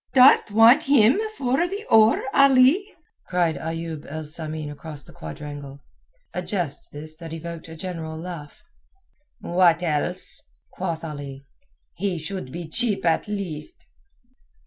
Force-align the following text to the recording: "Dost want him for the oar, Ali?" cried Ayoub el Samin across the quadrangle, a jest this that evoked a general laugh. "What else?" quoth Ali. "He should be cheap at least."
"Dost 0.13 0.49
want 0.49 0.81
him 0.81 1.19
for 1.37 1.67
the 1.67 1.85
oar, 1.91 2.23
Ali?" 2.33 2.91
cried 3.27 3.55
Ayoub 3.55 4.07
el 4.11 4.23
Samin 4.23 4.71
across 4.71 5.03
the 5.03 5.13
quadrangle, 5.13 5.79
a 6.33 6.41
jest 6.41 6.91
this 6.91 7.15
that 7.17 7.31
evoked 7.33 7.69
a 7.69 7.75
general 7.75 8.17
laugh. 8.17 8.63
"What 9.41 9.83
else?" 9.83 10.41
quoth 10.71 11.03
Ali. 11.03 11.45
"He 11.93 12.17
should 12.17 12.51
be 12.51 12.67
cheap 12.67 13.05
at 13.05 13.27
least." 13.27 13.85